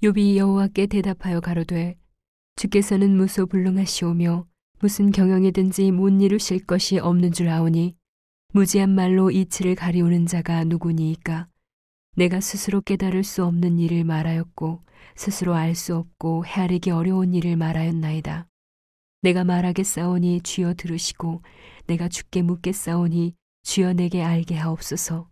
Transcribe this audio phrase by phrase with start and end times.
[0.00, 1.96] 욥이 여호와께 대답하여 가로되
[2.54, 4.46] 주께서는 무소불능하시오며
[4.78, 7.96] 무슨 경영이든지 못 이루실 것이 없는 줄 아오니
[8.52, 11.48] 무지한 말로 이치를 가리우는 자가 누구니이까
[12.14, 14.84] 내가 스스로 깨달을 수 없는 일을 말하였고
[15.16, 18.46] 스스로 알 수 없고 헤아리기 어려운 일을 말하였나이다.
[19.22, 21.42] 내가 말하겠사오니 주여 들으시고
[21.88, 23.34] 내가 죽게 묻겠사오니
[23.64, 25.28] 주여 내게 알게 하옵소서.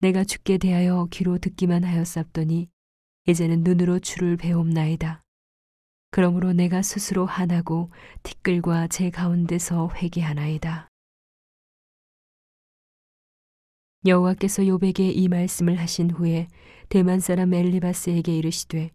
[0.00, 2.73] 내가 죽게 대하여 귀로 듣기만 하였sap더니
[3.26, 5.22] 이제는 눈으로 주를 배움나이다.
[6.10, 7.90] 그러므로 내가 스스로 하나고
[8.22, 10.88] 티끌과 제 가운데서 회개하나이다.
[14.06, 16.48] 여호와께서 요백에 이 말씀을 하신 후에
[16.90, 18.90] 대만 사람 엘리바스에게 이르시되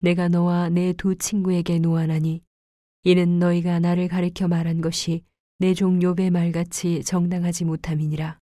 [0.00, 2.42] 내가 너와 내 두 친구에게 노하나니
[3.04, 5.22] 이는 너희가 나를 가리켜 말한 것이
[5.58, 8.38] 내종 욥의 말같이 정당하지 못함이니라.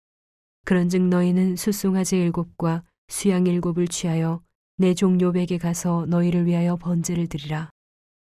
[0.65, 4.43] 그런즉 너희는 수송아지 일곱과 수양 일곱을 취하여
[4.83, 7.71] 내종 욥에게 가서 너희를 위하여 번제를 드리라.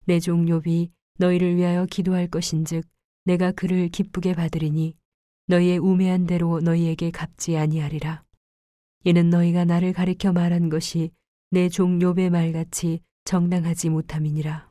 [0.04, 2.84] 내종 욥이 너희를 위하여 기도할 것인즉
[3.24, 4.94] 내가 그를 기쁘게 받으리니
[5.48, 8.22] 너희의 우매한 대로 너희에게 갚지 아니하리라.
[9.02, 11.10] 이는 너희가 나를 가리켜 말한 것이
[11.50, 14.70] 내 종 욥의 말같이 정당하지 못함이니라.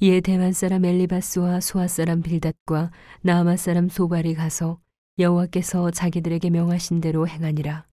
[0.00, 2.90] 이에 대만 사람 엘리바스와 소아 사람 빌닷과
[3.22, 4.78] 나아마 사람 소발이 가서
[5.18, 7.86] 여호와께서 자기들에게 명하신 대로 행하니라.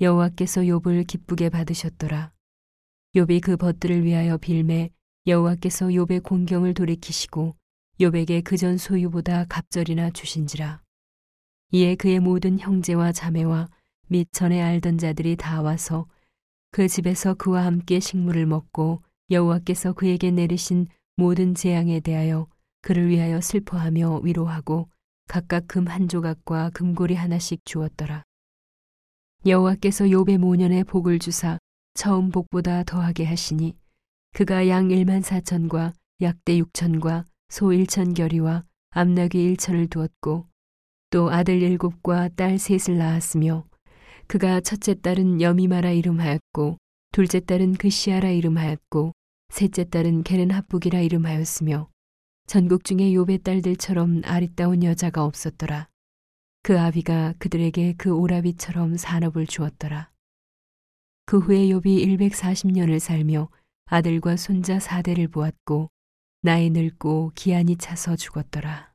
[0.00, 2.32] 여호와께서 욥을 기쁘게 받으셨더라.
[3.14, 4.90] 욥이 그 벗들을 위하여 빌매
[5.26, 7.54] 여호와께서 욥의 공경을 돌이키시고
[8.00, 10.80] 욥에게 그전 소유보다 갑절이나 주신지라.
[11.72, 13.68] 이에 그의 모든 형제와 자매와
[14.08, 16.06] 및 전에 알던 자들이 다 와서
[16.70, 22.48] 그 집에서 그와 함께 식물을 먹고 여호와께서 그에게 내리신 모든 재앙에 대하여
[22.80, 24.88] 그를 위하여 슬퍼하며 위로하고
[25.28, 28.24] 각각 금 한 조각과 금고리 하나씩 주었더라.
[29.46, 31.58] 여호와께서 욥의 모년에 복을 주사
[31.94, 33.74] 처음 복보다 더하게 하시니
[34.34, 40.46] 그가 양 1만 4천과 약대 6천과 소 1천 결이와 암나귀 1천을 두었고
[41.08, 43.64] 또 아들 일곱과 딸 셋을 낳았으며
[44.26, 46.76] 그가 첫째 딸은 여미마라 이름하였고
[47.10, 49.12] 둘째 딸은 그시아라 이름하였고
[49.48, 51.88] 셋째 딸은 게는 합북이라 이름하였으며
[52.46, 55.89] 전국 중에 욥의 딸들처럼 아리따운 여자가 없었더라.
[56.70, 60.08] 그 아비가 그들에게 그 오라비처럼 산업을 주었더라.
[61.26, 63.48] 그 후에 욥이 140년을 살며
[63.86, 65.90] 아들과 손자 사대를 보았고
[66.42, 68.89] 나이 늙고 기한이 차서 죽었더라.